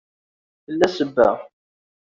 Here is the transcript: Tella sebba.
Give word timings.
Tella 0.65 0.87
sebba. 0.89 1.29